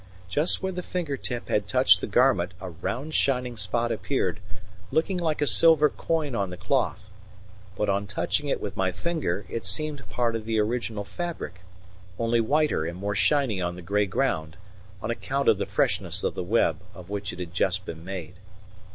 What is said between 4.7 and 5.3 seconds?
looking